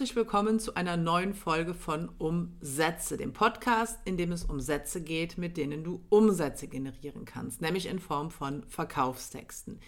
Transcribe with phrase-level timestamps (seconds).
[0.00, 5.02] herzlich willkommen zu einer neuen Folge von Umsätze, dem Podcast, in dem es um Sätze
[5.02, 9.78] geht, mit denen du Umsätze generieren kannst, nämlich in Form von Verkaufstexten.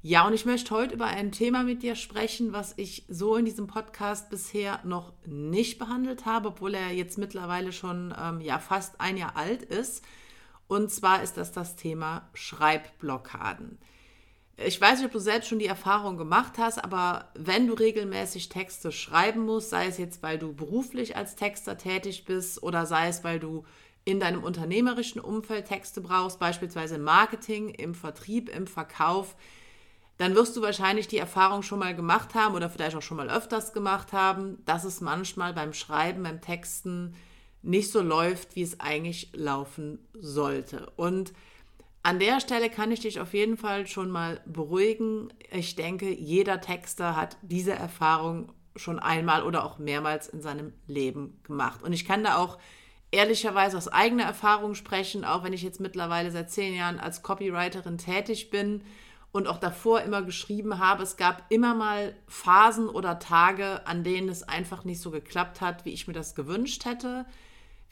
[0.00, 3.44] Ja, und ich möchte heute über ein Thema mit dir sprechen, was ich so in
[3.44, 8.98] diesem Podcast bisher noch nicht behandelt habe, obwohl er jetzt mittlerweile schon ähm, ja, fast
[8.98, 10.02] ein Jahr alt ist.
[10.68, 13.76] Und zwar ist das das Thema Schreibblockaden.
[14.56, 18.48] Ich weiß nicht, ob du selbst schon die Erfahrung gemacht hast, aber wenn du regelmäßig
[18.48, 23.08] Texte schreiben musst, sei es jetzt, weil du beruflich als Texter tätig bist oder sei
[23.08, 23.64] es, weil du
[24.04, 29.34] in deinem unternehmerischen Umfeld Texte brauchst, beispielsweise im Marketing, im Vertrieb, im Verkauf,
[30.18, 33.30] dann wirst du wahrscheinlich die Erfahrung schon mal gemacht haben oder vielleicht auch schon mal
[33.30, 37.16] öfters gemacht haben, dass es manchmal beim Schreiben, beim Texten
[37.62, 40.92] nicht so läuft, wie es eigentlich laufen sollte.
[40.94, 41.32] Und
[42.04, 45.32] an der Stelle kann ich dich auf jeden Fall schon mal beruhigen.
[45.50, 51.40] Ich denke, jeder Texter hat diese Erfahrung schon einmal oder auch mehrmals in seinem Leben
[51.44, 51.82] gemacht.
[51.82, 52.58] Und ich kann da auch
[53.10, 57.96] ehrlicherweise aus eigener Erfahrung sprechen, auch wenn ich jetzt mittlerweile seit zehn Jahren als Copywriterin
[57.96, 58.82] tätig bin
[59.32, 61.04] und auch davor immer geschrieben habe.
[61.04, 65.86] Es gab immer mal Phasen oder Tage, an denen es einfach nicht so geklappt hat,
[65.86, 67.24] wie ich mir das gewünscht hätte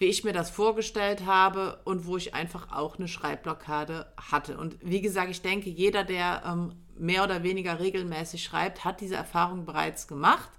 [0.03, 4.58] wie ich mir das vorgestellt habe und wo ich einfach auch eine Schreibblockade hatte.
[4.58, 9.14] Und wie gesagt, ich denke, jeder, der ähm, mehr oder weniger regelmäßig schreibt, hat diese
[9.14, 10.50] Erfahrung bereits gemacht.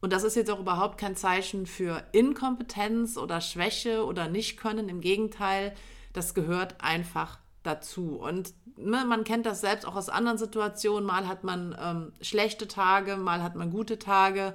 [0.00, 4.88] Und das ist jetzt auch überhaupt kein Zeichen für Inkompetenz oder Schwäche oder Nichtkönnen.
[4.88, 5.74] Im Gegenteil,
[6.12, 8.20] das gehört einfach dazu.
[8.20, 11.04] Und ne, man kennt das selbst auch aus anderen Situationen.
[11.04, 14.54] Mal hat man ähm, schlechte Tage, mal hat man gute Tage.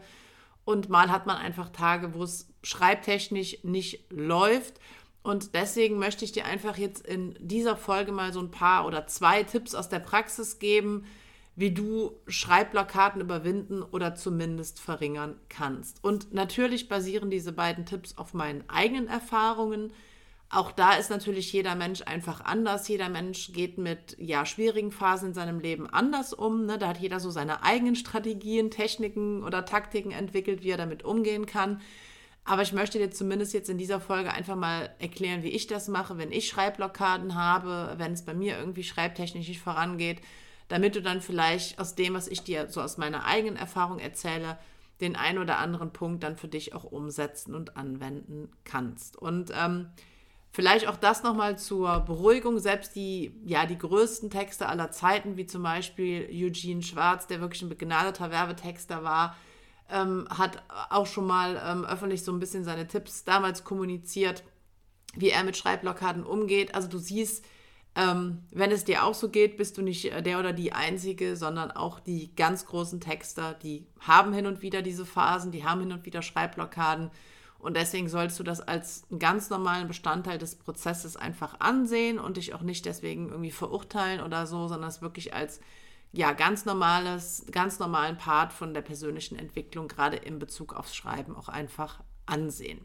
[0.64, 4.80] Und mal hat man einfach Tage, wo es schreibtechnisch nicht läuft.
[5.24, 9.06] Und deswegen möchte ich dir einfach jetzt in dieser Folge mal so ein paar oder
[9.08, 11.06] zwei Tipps aus der Praxis geben,
[11.56, 16.04] wie du Schreibblockaden überwinden oder zumindest verringern kannst.
[16.04, 19.94] Und natürlich basieren diese beiden Tipps auf meinen eigenen Erfahrungen.
[20.50, 22.88] Auch da ist natürlich jeder Mensch einfach anders.
[22.88, 26.66] Jeder Mensch geht mit ja, schwierigen Phasen in seinem Leben anders um.
[26.66, 26.78] Ne?
[26.78, 31.46] Da hat jeder so seine eigenen Strategien, Techniken oder Taktiken entwickelt, wie er damit umgehen
[31.46, 31.82] kann.
[32.44, 35.88] Aber ich möchte dir zumindest jetzt in dieser Folge einfach mal erklären, wie ich das
[35.88, 40.22] mache, wenn ich Schreibblockaden habe, wenn es bei mir irgendwie schreibtechnisch nicht vorangeht,
[40.68, 44.58] damit du dann vielleicht aus dem, was ich dir so aus meiner eigenen Erfahrung erzähle,
[45.02, 49.18] den einen oder anderen Punkt dann für dich auch umsetzen und anwenden kannst.
[49.18, 49.90] Und ähm,
[50.52, 55.46] vielleicht auch das nochmal zur Beruhigung, selbst die, ja, die größten Texte aller Zeiten, wie
[55.46, 59.36] zum Beispiel Eugene Schwarz, der wirklich ein begnadeter Werbetexter war,
[59.92, 64.44] ähm, hat auch schon mal ähm, öffentlich so ein bisschen seine Tipps damals kommuniziert,
[65.16, 66.74] wie er mit Schreibblockaden umgeht.
[66.74, 67.46] Also du siehst,
[67.96, 71.72] ähm, wenn es dir auch so geht, bist du nicht der oder die Einzige, sondern
[71.72, 75.92] auch die ganz großen Texter, die haben hin und wieder diese Phasen, die haben hin
[75.92, 77.12] und wieder Schreibblockaden.
[77.60, 82.38] Und deswegen solltest du das als einen ganz normalen Bestandteil des Prozesses einfach ansehen und
[82.38, 85.60] dich auch nicht deswegen irgendwie verurteilen oder so, sondern es wirklich als
[86.12, 91.36] ja, ganz normales, ganz normalen Part von der persönlichen Entwicklung, gerade in Bezug aufs Schreiben,
[91.36, 92.82] auch einfach ansehen.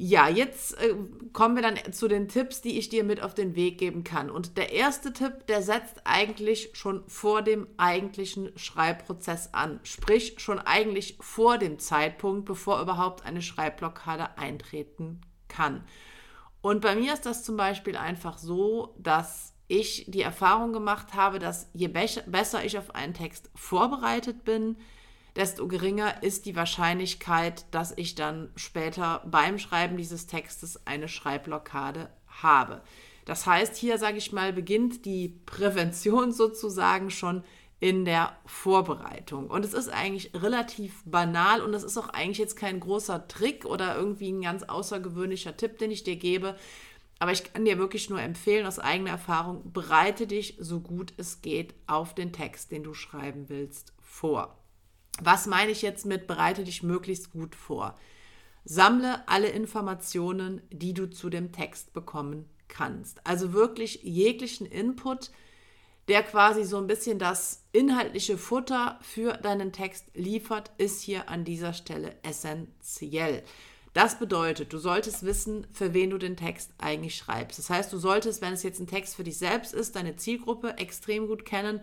[0.00, 0.94] Ja, jetzt äh,
[1.32, 4.30] kommen wir dann zu den Tipps, die ich dir mit auf den Weg geben kann.
[4.30, 9.80] Und der erste Tipp, der setzt eigentlich schon vor dem eigentlichen Schreibprozess an.
[9.82, 15.82] Sprich, schon eigentlich vor dem Zeitpunkt, bevor überhaupt eine Schreibblockade eintreten kann.
[16.60, 21.38] Und bei mir ist das zum Beispiel einfach so, dass ich die Erfahrung gemacht habe,
[21.38, 24.76] dass je be besser ich auf einen Text vorbereitet bin,
[25.36, 32.10] desto geringer ist die Wahrscheinlichkeit, dass ich dann später beim Schreiben dieses Textes eine Schreibblockade
[32.26, 32.82] habe.
[33.24, 37.44] Das heißt, hier sage ich mal, beginnt die Prävention sozusagen schon
[37.78, 39.48] in der Vorbereitung.
[39.48, 43.64] Und es ist eigentlich relativ banal und es ist auch eigentlich jetzt kein großer Trick
[43.64, 46.56] oder irgendwie ein ganz außergewöhnlicher Tipp, den ich dir gebe,
[47.18, 51.42] aber ich kann dir wirklich nur empfehlen, aus eigener Erfahrung, bereite dich so gut es
[51.42, 54.58] geht auf den Text, den du schreiben willst, vor.
[55.20, 57.98] Was meine ich jetzt mit bereite dich möglichst gut vor?
[58.64, 63.26] Sammle alle Informationen, die du zu dem Text bekommen kannst.
[63.26, 65.30] Also wirklich jeglichen Input,
[66.06, 71.44] der quasi so ein bisschen das inhaltliche Futter für deinen Text liefert, ist hier an
[71.44, 73.42] dieser Stelle essentiell.
[73.98, 77.58] Das bedeutet, du solltest wissen, für wen du den Text eigentlich schreibst.
[77.58, 80.78] Das heißt, du solltest, wenn es jetzt ein Text für dich selbst ist, deine Zielgruppe
[80.78, 81.80] extrem gut kennen.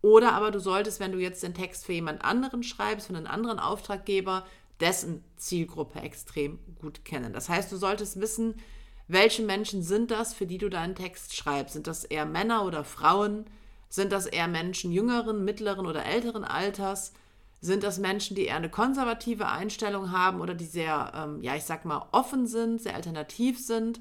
[0.00, 3.26] Oder aber du solltest, wenn du jetzt den Text für jemand anderen schreibst, für einen
[3.26, 4.46] anderen Auftraggeber,
[4.80, 7.34] dessen Zielgruppe extrem gut kennen.
[7.34, 8.54] Das heißt, du solltest wissen,
[9.06, 11.74] welche Menschen sind das, für die du deinen Text schreibst.
[11.74, 13.44] Sind das eher Männer oder Frauen?
[13.90, 17.12] Sind das eher Menschen jüngeren, mittleren oder älteren Alters?
[17.60, 21.64] Sind das Menschen, die eher eine konservative Einstellung haben oder die sehr, ähm, ja, ich
[21.64, 24.00] sag mal, offen sind, sehr alternativ sind?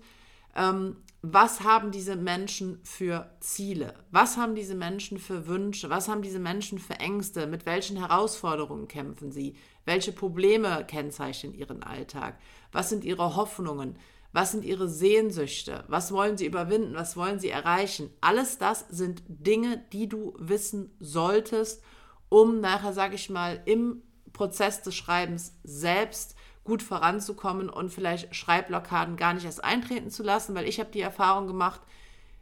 [0.56, 3.96] Ähm, was haben diese Menschen für Ziele?
[4.12, 5.90] Was haben diese Menschen für Wünsche?
[5.90, 7.48] Was haben diese Menschen für Ängste?
[7.48, 9.56] Mit welchen Herausforderungen kämpfen sie?
[9.86, 12.38] Welche Probleme kennzeichnen ihren Alltag?
[12.72, 13.98] Was sind ihre Hoffnungen?
[14.32, 15.84] Was sind ihre Sehnsüchte?
[15.88, 16.94] Was wollen sie überwinden?
[16.94, 18.12] Was wollen sie erreichen?
[18.22, 21.82] Alles das sind Dinge, die du wissen solltest,
[22.30, 24.02] um nachher, sage ich mal, im
[24.34, 30.54] Prozess des Schreibens selbst gut voranzukommen und vielleicht Schreibblockaden gar nicht erst eintreten zu lassen,
[30.54, 31.82] weil ich habe die Erfahrung gemacht,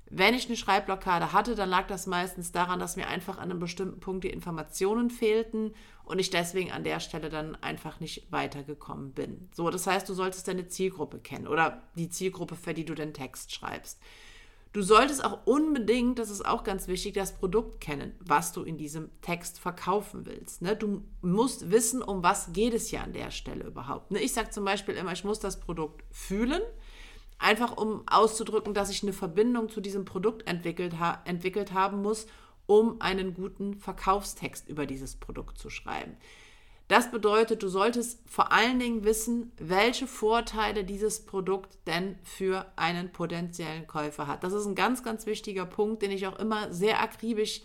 [0.09, 3.59] wenn ich eine Schreibblockade hatte, dann lag das meistens daran, dass mir einfach an einem
[3.59, 5.73] bestimmten Punkt die Informationen fehlten
[6.03, 9.49] und ich deswegen an der Stelle dann einfach nicht weitergekommen bin.
[9.53, 13.13] So, das heißt, du solltest deine Zielgruppe kennen oder die Zielgruppe, für die du den
[13.13, 13.99] Text schreibst.
[14.75, 18.77] Du solltest auch unbedingt, das ist auch ganz wichtig, das Produkt kennen, was du in
[18.77, 20.61] diesem Text verkaufen willst.
[20.61, 20.75] Ne?
[20.75, 24.11] Du musst wissen, um was geht es ja an der Stelle überhaupt.
[24.11, 24.19] Ne?
[24.19, 26.61] Ich sage zum Beispiel immer, ich muss das Produkt fühlen,
[27.37, 30.93] einfach um auszudrücken, dass ich eine Verbindung zu diesem Produkt entwickelt,
[31.23, 32.27] entwickelt haben muss,
[32.65, 36.17] um einen guten Verkaufstext über dieses Produkt zu schreiben.
[36.87, 43.11] Das bedeutet, du solltest vor allen Dingen wissen, welche Vorteile dieses Produkt denn für einen
[43.11, 44.43] potenziellen Käufer hat.
[44.43, 47.61] Das ist ein ganz, ganz wichtiger Punkt, den ich auch immer sehr akribisch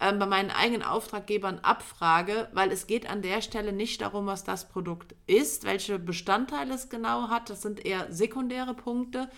[0.00, 4.44] äh, bei meinen eigenen Auftraggebern abfrage, weil es geht an der Stelle nicht darum, was
[4.44, 7.50] das Produkt ist, welche Bestandteile es genau hat.
[7.50, 9.28] Das sind eher sekundäre Punkte,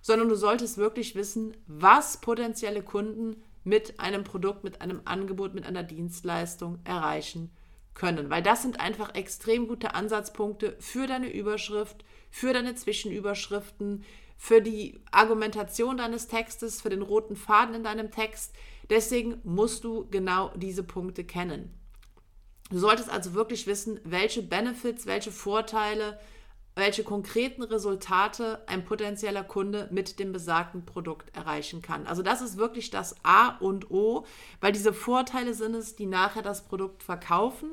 [0.00, 5.66] sondern du solltest wirklich wissen, was potenzielle Kunden mit einem Produkt, mit einem Angebot, mit
[5.66, 7.50] einer Dienstleistung erreichen
[7.94, 14.04] können, weil das sind einfach extrem gute Ansatzpunkte für deine Überschrift, für deine Zwischenüberschriften,
[14.36, 18.54] für die Argumentation deines Textes, für den roten Faden in deinem Text.
[18.88, 21.74] Deswegen musst du genau diese Punkte kennen.
[22.70, 26.18] Du solltest also wirklich wissen, welche Benefits, welche Vorteile,
[26.76, 32.06] welche konkreten Resultate ein potenzieller Kunde mit dem besagten Produkt erreichen kann.
[32.06, 34.24] Also das ist wirklich das A und O,
[34.60, 37.70] weil diese Vorteile sind es, die nachher das Produkt verkaufen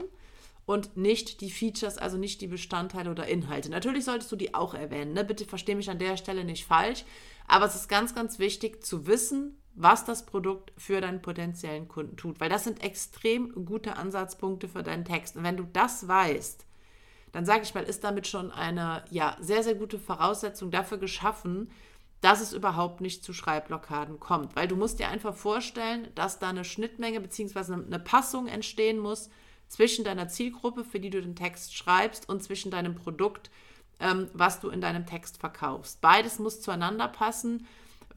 [0.65, 3.69] und nicht die Features, also nicht die Bestandteile oder Inhalte.
[3.69, 5.13] Natürlich solltest du die auch erwähnen.
[5.13, 5.23] Ne?
[5.23, 7.05] Bitte verstehe mich an der Stelle nicht falsch,
[7.47, 12.17] aber es ist ganz, ganz wichtig zu wissen, was das Produkt für deinen potenziellen Kunden
[12.17, 15.37] tut, weil das sind extrem gute Ansatzpunkte für deinen Text.
[15.37, 16.65] Und wenn du das weißt,
[17.31, 21.69] dann sage ich mal, ist damit schon eine ja, sehr, sehr gute Voraussetzung dafür geschaffen,
[22.21, 24.55] dass es überhaupt nicht zu Schreibblockaden kommt.
[24.55, 27.73] Weil du musst dir einfach vorstellen, dass da eine Schnittmenge bzw.
[27.73, 29.29] eine Passung entstehen muss
[29.67, 33.51] zwischen deiner Zielgruppe, für die du den Text schreibst, und zwischen deinem Produkt,
[33.99, 36.01] ähm, was du in deinem Text verkaufst.
[36.01, 37.67] Beides muss zueinander passen.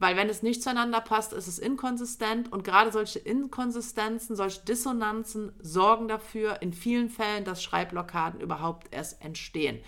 [0.01, 5.51] Weil wenn es nicht zueinander passt, ist es inkonsistent und gerade solche Inkonsistenzen, solche Dissonanzen
[5.59, 9.79] sorgen dafür in vielen Fällen, dass Schreibblockaden überhaupt erst entstehen.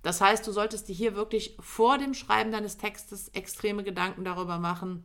[0.00, 4.58] Das heißt, du solltest dir hier wirklich vor dem Schreiben deines Textes extreme Gedanken darüber
[4.58, 5.04] machen,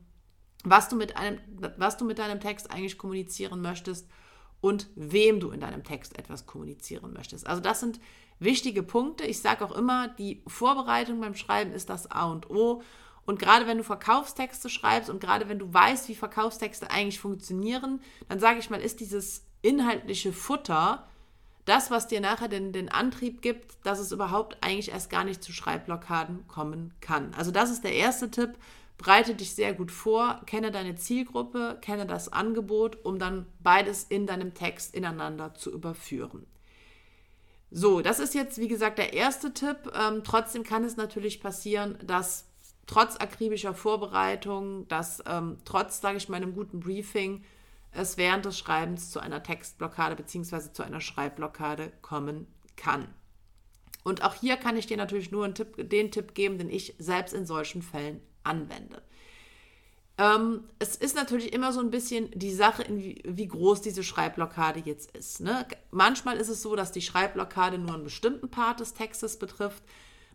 [0.63, 1.39] was du mit, einem,
[1.75, 4.07] was du mit deinem Text eigentlich kommunizieren möchtest
[4.61, 7.47] und wem du in deinem Text etwas kommunizieren möchtest.
[7.47, 7.99] Also das sind
[8.39, 9.25] wichtige Punkte.
[9.25, 12.81] Ich sage auch immer, die Vorbereitung beim Schreiben ist das A und O.
[13.25, 18.01] Und gerade wenn du Verkaufstexte schreibst und gerade wenn du weißt, wie Verkaufstexte eigentlich funktionieren,
[18.27, 21.07] dann sage ich mal, ist dieses inhaltliche Futter
[21.65, 25.41] das, was dir nachher den, den Antrieb gibt, dass es überhaupt eigentlich erst gar nicht
[25.41, 27.33] zu Schreibblockaden kommen kann.
[27.35, 28.57] Also das ist der erste Tipp.
[28.97, 34.27] Breite dich sehr gut vor, kenne deine Zielgruppe, kenne das Angebot, um dann beides in
[34.27, 36.45] deinem Text ineinander zu überführen.
[37.71, 39.91] So, das ist jetzt, wie gesagt, der erste Tipp.
[39.99, 42.45] Ähm, trotzdem kann es natürlich passieren, dass
[42.85, 47.43] trotz akribischer Vorbereitung, dass ähm, trotz, sage ich mal, einem guten Briefing,
[47.91, 50.73] es während des Schreibens zu einer Textblockade bzw.
[50.73, 53.07] zu einer Schreibblockade kommen kann.
[54.03, 57.33] Und auch hier kann ich dir natürlich nur Tipp, den Tipp geben, den ich selbst
[57.33, 59.01] in solchen Fällen anwende.
[60.17, 64.81] Ähm, es ist natürlich immer so ein bisschen die Sache, wie, wie, groß diese Schreibblockade
[64.85, 65.39] jetzt ist.
[65.39, 65.65] Ne?
[65.89, 69.83] Manchmal ist es so, dass die Schreibblockade nur einen bestimmten Part des Textes betrifft.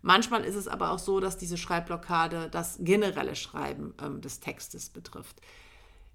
[0.03, 4.91] Manchmal ist es aber auch so, dass diese Schreibblockade das generelle Schreiben ähm, des Textes
[4.91, 5.41] betrifft.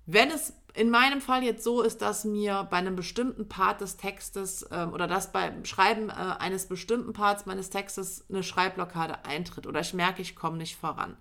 [0.05, 3.95] Wenn es in meinem Fall jetzt so ist, dass mir bei einem bestimmten Part des
[3.95, 9.67] Textes ähm, oder dass beim Schreiben äh, eines bestimmten Parts meines Textes eine Schreibblockade eintritt
[9.67, 11.15] oder ich merke, ich komme nicht voran,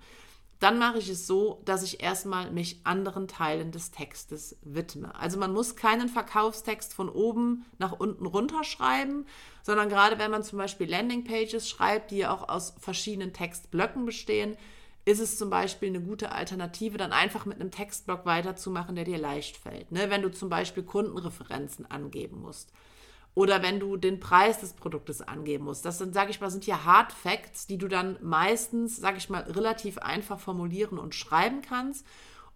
[0.63, 5.13] dann mache ich es so, dass ich erstmal mich anderen Teilen des Textes widme.
[5.17, 9.27] Also man muss keinen Verkaufstext von oben nach unten runterschreiben,
[9.63, 14.57] sondern gerade wenn man zum Beispiel Landingpages schreibt, die ja auch aus verschiedenen Textblöcken bestehen,
[15.05, 19.19] ist es zum Beispiel eine gute Alternative, dann einfach mit einem Textblock weiterzumachen, der dir
[19.19, 19.91] leicht fällt.
[19.91, 20.11] Ne?
[20.11, 22.73] Wenn du zum Beispiel Kundenreferenzen angeben musst
[23.35, 25.85] oder wenn du den Preis des Produktes angeben musst.
[25.85, 29.31] Das sind, sage ich mal, sind ja Hard Facts, die du dann meistens, sage ich
[29.31, 32.07] mal, relativ einfach formulieren und schreiben kannst.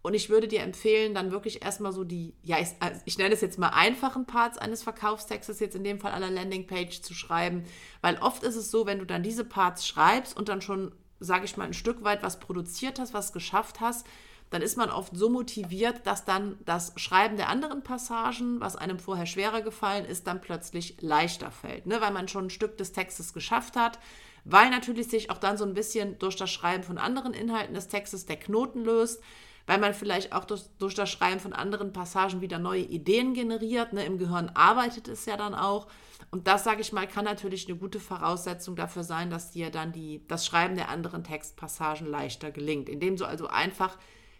[0.02, 3.34] Und ich würde dir empfehlen, dann wirklich erstmal so die, ja, ich, also ich nenne
[3.34, 7.64] es jetzt mal einfachen Parts eines Verkaufstextes, jetzt in dem Fall aller Landingpage zu schreiben.
[8.02, 11.46] Weil oft ist es so, wenn du dann diese Parts schreibst und dann schon, sage
[11.46, 14.06] ich mal, ein Stück weit was produziert hast, was geschafft hast,
[14.50, 18.98] dann ist man oft so motiviert, dass dann das Schreiben der anderen Passagen, was einem
[18.98, 22.00] vorher schwerer gefallen ist, dann plötzlich leichter fällt, ne?
[22.00, 23.98] weil man schon ein Stück des Textes geschafft hat,
[24.44, 27.88] weil natürlich sich auch dann so ein bisschen durch das Schreiben von anderen Inhalten des
[27.88, 29.20] Textes der Knoten löst,
[29.66, 33.92] weil man vielleicht auch durch, durch das Schreiben von anderen Passagen wieder neue Ideen generiert.
[33.92, 34.06] Ne?
[34.06, 35.88] Im Gehirn arbeitet es ja dann auch.
[36.30, 39.92] Und das, sage ich mal, kann natürlich eine gute Voraussetzung dafür sein, dass dir dann
[39.92, 43.98] die, das Schreiben der anderen Textpassagen leichter gelingt, indem du also einfach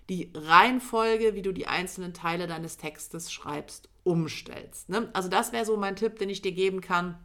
[0.09, 4.89] die Reihenfolge, wie du die einzelnen Teile deines Textes schreibst, umstellst.
[4.89, 5.11] Ne?
[5.13, 7.19] Also das wäre so mein Tipp, den ich dir geben kann,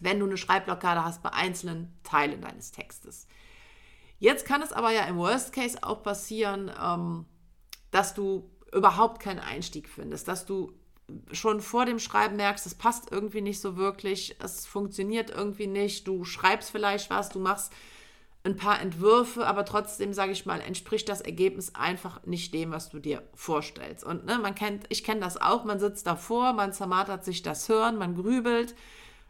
[0.00, 3.26] wenn du eine Schreibblockade hast bei einzelnen Teilen deines Textes.
[4.18, 7.24] Jetzt kann es aber ja im Worst Case auch passieren, ähm,
[7.90, 10.72] dass du überhaupt keinen Einstieg findest, dass du
[11.32, 16.06] schon vor dem Schreiben merkst, es passt irgendwie nicht so wirklich, es funktioniert irgendwie nicht,
[16.06, 17.72] du schreibst vielleicht was, du machst
[18.44, 22.88] ein paar Entwürfe, aber trotzdem, sage ich mal, entspricht das Ergebnis einfach nicht dem, was
[22.88, 24.04] du dir vorstellst.
[24.04, 27.66] Und ne, man kennt, ich kenne das auch, man sitzt davor, man zermartert sich das
[27.66, 28.74] Hirn, man grübelt,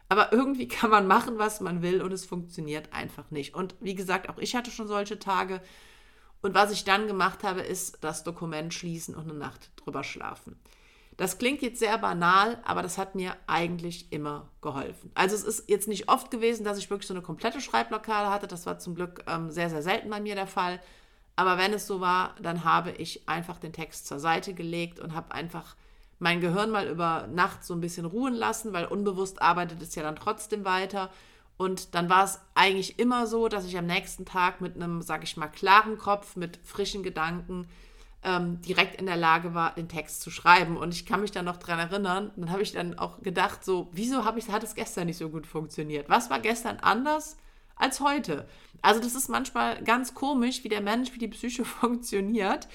[0.09, 3.55] aber irgendwie kann man machen, was man will und es funktioniert einfach nicht.
[3.55, 5.61] Und wie gesagt, auch ich hatte schon solche Tage.
[6.41, 10.57] Und was ich dann gemacht habe, ist das Dokument schließen und eine Nacht drüber schlafen.
[11.19, 15.11] Das klingt jetzt sehr banal, aber das hat mir eigentlich immer geholfen.
[15.15, 18.47] Also es ist jetzt nicht oft gewesen, dass ich wirklich so eine komplette Schreibblockade hatte.
[18.47, 20.79] Das war zum Glück ähm, sehr, sehr selten bei mir der Fall.
[21.35, 25.13] Aber wenn es so war, dann habe ich einfach den Text zur Seite gelegt und
[25.13, 25.75] habe einfach
[26.19, 30.03] mein Gehirn mal über Nacht so ein bisschen ruhen lassen, weil unbewusst arbeitet es ja
[30.03, 31.09] dann trotzdem weiter.
[31.57, 35.23] Und dann war es eigentlich immer so, dass ich am nächsten Tag mit einem, sag
[35.23, 37.67] ich mal, klaren Kopf, mit frischen Gedanken
[38.23, 40.77] ähm, direkt in der Lage war, den Text zu schreiben.
[40.77, 43.89] Und ich kann mich dann noch daran erinnern, dann habe ich dann auch gedacht, so,
[43.91, 46.09] wieso ich, hat es gestern nicht so gut funktioniert?
[46.09, 47.37] Was war gestern anders
[47.75, 48.47] als heute?
[48.81, 52.67] Also das ist manchmal ganz komisch, wie der Mensch, wie die Psyche funktioniert.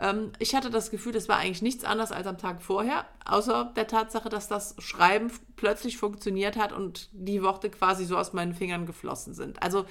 [0.00, 3.72] Ähm, ich hatte das Gefühl, das war eigentlich nichts anderes als am Tag vorher, außer
[3.76, 8.54] der Tatsache, dass das Schreiben plötzlich funktioniert hat und die Worte quasi so aus meinen
[8.54, 9.62] Fingern geflossen sind.
[9.62, 9.86] Also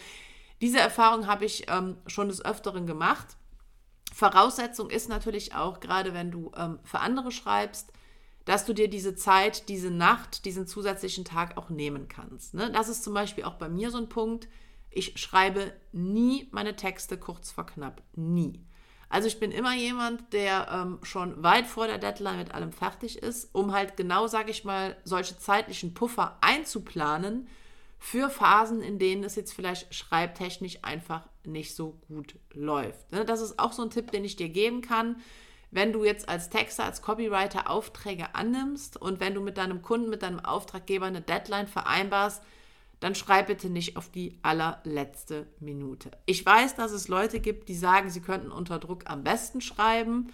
[0.62, 3.38] diese Erfahrung habe ich ähm, schon des Öfteren gemacht.
[4.18, 7.94] Voraussetzung ist natürlich auch, gerade wenn du ähm, für andere schreibst,
[8.46, 12.56] dass du dir diese Zeit, diese Nacht, diesen zusätzlichen Tag auch nehmen kannst.
[12.56, 12.72] Ne?
[12.72, 14.48] Das ist zum Beispiel auch bei mir so ein Punkt.
[14.90, 18.02] Ich schreibe nie meine Texte kurz vor knapp.
[18.16, 18.66] Nie.
[19.08, 23.20] Also ich bin immer jemand, der ähm, schon weit vor der Deadline mit allem fertig
[23.20, 27.48] ist, um halt genau, sage ich mal, solche zeitlichen Puffer einzuplanen
[28.00, 33.12] für Phasen, in denen es jetzt vielleicht schreibtechnisch einfach nicht so gut läuft.
[33.12, 35.18] Ne, das ist auch so ein Tipp, den ich dir geben kann.
[35.72, 40.10] Wenn du jetzt als Texter, als Copywriter Aufträge annimmst und wenn du mit deinem Kunden,
[40.10, 42.42] mit deinem Auftraggeber eine Deadline vereinbarst,
[43.00, 46.12] dann schreib bitte nicht auf die allerletzte Minute.
[46.26, 50.32] Ich weiß, dass es Leute gibt, die sagen, sie könnten unter Druck am besten schreiben.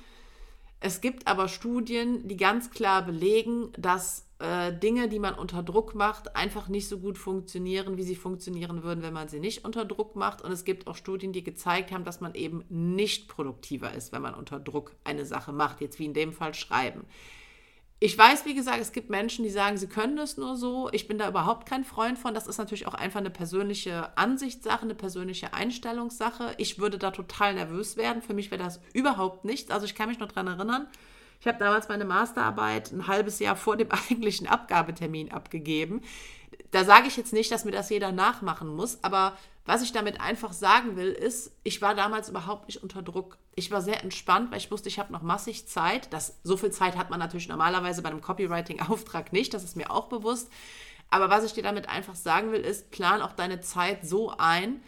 [0.85, 5.95] Es gibt aber Studien, die ganz klar belegen, dass äh, Dinge, die man unter Druck
[5.95, 9.85] macht, einfach nicht so gut funktionieren, wie sie funktionieren würden, wenn man sie nicht unter
[9.85, 10.41] Druck macht.
[10.41, 14.21] Und es gibt auch Studien, die gezeigt haben, dass man eben nicht produktiver ist, wenn
[14.21, 17.05] man unter Druck eine Sache macht, jetzt wie in dem Fall schreiben.
[18.05, 20.89] Ich weiß, wie gesagt, es gibt Menschen, die sagen, sie können es nur so.
[20.91, 22.33] Ich bin da überhaupt kein Freund von.
[22.33, 26.53] Das ist natürlich auch einfach eine persönliche Ansichtssache, eine persönliche Einstellungssache.
[26.57, 28.21] Ich würde da total nervös werden.
[28.21, 29.71] Für mich wäre das überhaupt nichts.
[29.71, 30.87] Also ich kann mich noch daran erinnern,
[31.39, 36.01] ich habe damals meine Masterarbeit ein halbes Jahr vor dem eigentlichen Abgabetermin abgegeben.
[36.73, 40.19] Da sage ich jetzt nicht, dass mir das jeder nachmachen muss, aber was ich damit
[40.19, 43.37] einfach sagen will, ist, ich war damals überhaupt nicht unter Druck.
[43.53, 46.11] Ich war sehr entspannt, weil ich wusste, ich habe noch massig Zeit.
[46.11, 49.91] Das, so viel Zeit hat man natürlich normalerweise bei einem Copywriting-Auftrag nicht, das ist mir
[49.91, 50.49] auch bewusst.
[51.11, 54.81] Aber was ich dir damit einfach sagen will, ist, plan auch deine Zeit so ein,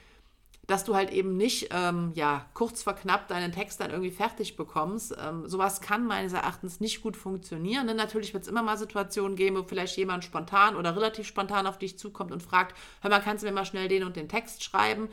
[0.68, 4.56] dass du halt eben nicht ähm, ja, kurz vor knapp deinen Text dann irgendwie fertig
[4.56, 5.16] bekommst.
[5.20, 7.88] Ähm, sowas kann meines Erachtens nicht gut funktionieren.
[7.88, 11.68] Denn natürlich wird es immer mal Situationen geben, wo vielleicht jemand spontan oder relativ spontan
[11.68, 14.30] auf dich zukommt und fragt, hör mal, kannst du mir mal schnell den und den
[14.30, 15.10] Text schreiben?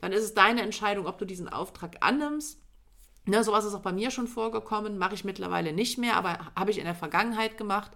[0.00, 2.60] Dann ist es deine Entscheidung, ob du diesen Auftrag annimmst.
[3.26, 6.70] Ne, sowas ist auch bei mir schon vorgekommen, mache ich mittlerweile nicht mehr, aber habe
[6.70, 7.90] ich in der Vergangenheit gemacht.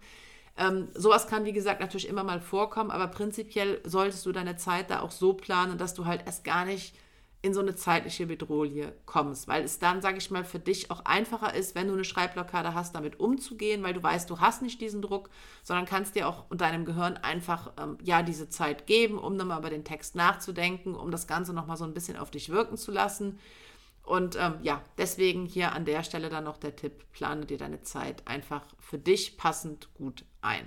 [0.59, 4.91] Ähm, sowas kann, wie gesagt, natürlich immer mal vorkommen, aber prinzipiell solltest du deine Zeit
[4.91, 6.95] da auch so planen, dass du halt erst gar nicht
[7.41, 11.05] in so eine zeitliche Bedrohung kommst, weil es dann, sage ich mal, für dich auch
[11.05, 14.81] einfacher ist, wenn du eine Schreibblockade hast, damit umzugehen, weil du weißt, du hast nicht
[14.81, 15.31] diesen Druck,
[15.63, 19.61] sondern kannst dir auch und deinem Gehirn einfach ähm, ja diese Zeit geben, um nochmal
[19.61, 22.91] über den Text nachzudenken, um das Ganze nochmal so ein bisschen auf dich wirken zu
[22.91, 23.39] lassen.
[24.09, 27.83] Und ähm, ja, deswegen hier an der Stelle dann noch der Tipp, plane dir deine
[27.83, 30.67] Zeit einfach für dich passend gut ein.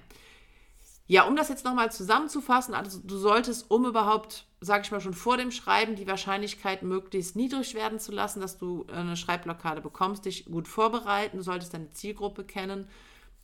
[1.07, 5.13] Ja, um das jetzt nochmal zusammenzufassen, also du solltest, um überhaupt, sage ich mal, schon
[5.13, 10.25] vor dem Schreiben die Wahrscheinlichkeit möglichst niedrig werden zu lassen, dass du eine Schreibblockade bekommst,
[10.25, 11.37] dich gut vorbereiten.
[11.37, 12.87] Du solltest deine Zielgruppe kennen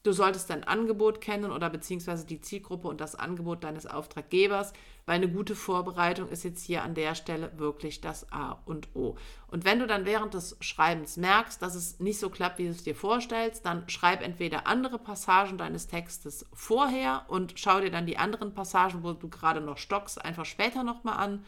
[0.03, 4.71] Du solltest dein Angebot kennen oder beziehungsweise die Zielgruppe und das Angebot deines Auftraggebers,
[5.05, 9.17] weil eine gute Vorbereitung ist jetzt hier an der Stelle wirklich das A und O.
[9.47, 12.71] Und wenn du dann während des Schreibens merkst, dass es nicht so klappt, wie du
[12.71, 18.05] es dir vorstellst, dann schreib entweder andere Passagen deines Textes vorher und schau dir dann
[18.05, 21.43] die anderen Passagen, wo du gerade noch stockst, einfach später nochmal an.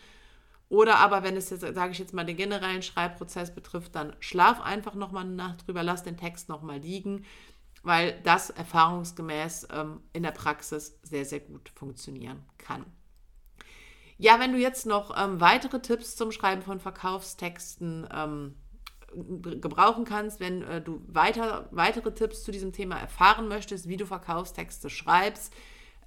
[0.67, 4.61] Oder aber, wenn es jetzt, sage ich jetzt mal, den generellen Schreibprozess betrifft, dann schlaf
[4.61, 7.25] einfach nochmal eine Nacht drüber, lass den Text nochmal liegen
[7.83, 12.85] weil das erfahrungsgemäß ähm, in der Praxis sehr, sehr gut funktionieren kann.
[14.17, 18.55] Ja, wenn du jetzt noch ähm, weitere Tipps zum Schreiben von Verkaufstexten ähm,
[19.13, 24.05] gebrauchen kannst, wenn äh, du weiter, weitere Tipps zu diesem Thema erfahren möchtest, wie du
[24.05, 25.53] Verkaufstexte schreibst,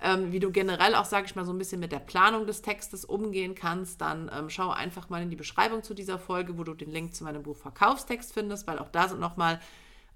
[0.01, 2.61] ähm, wie du generell auch, sage ich mal, so ein bisschen mit der Planung des
[2.61, 6.65] Textes umgehen kannst, dann ähm, schau einfach mal in die Beschreibung zu dieser Folge, wo
[6.65, 9.61] du den Link zu meinem Buch Verkaufstext findest, weil auch da sind nochmal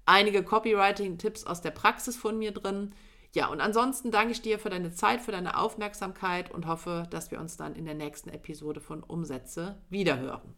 [0.07, 2.93] einige Copywriting-Tipps aus der Praxis von mir drin.
[3.33, 7.29] Ja, und ansonsten danke ich dir für deine Zeit, für deine Aufmerksamkeit und hoffe, dass
[7.29, 10.55] wir uns dann in der nächsten Episode von Umsätze wiederhören.